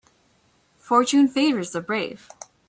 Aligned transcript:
Fortune 0.79 1.27
favours 1.27 1.73
the 1.73 1.79
brave. 1.79 2.27